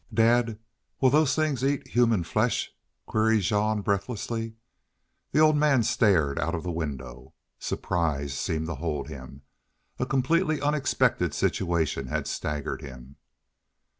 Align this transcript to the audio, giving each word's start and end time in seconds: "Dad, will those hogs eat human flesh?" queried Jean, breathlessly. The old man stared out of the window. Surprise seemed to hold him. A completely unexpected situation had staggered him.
"Dad, 0.11 0.57
will 0.99 1.11
those 1.11 1.35
hogs 1.35 1.63
eat 1.63 1.89
human 1.89 2.23
flesh?" 2.23 2.71
queried 3.05 3.41
Jean, 3.43 3.81
breathlessly. 3.83 4.55
The 5.31 5.37
old 5.37 5.55
man 5.55 5.83
stared 5.83 6.39
out 6.39 6.55
of 6.55 6.63
the 6.63 6.71
window. 6.71 7.35
Surprise 7.59 8.33
seemed 8.33 8.65
to 8.65 8.73
hold 8.73 9.09
him. 9.09 9.43
A 9.99 10.07
completely 10.07 10.59
unexpected 10.59 11.35
situation 11.35 12.07
had 12.07 12.25
staggered 12.25 12.81
him. 12.81 13.17